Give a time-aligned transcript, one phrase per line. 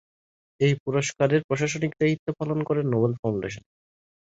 [0.59, 3.63] এই পুরস্কারের প্রশাসনিক দায়িত্ব পালন করে নোবেল ফাউন্ডেশন।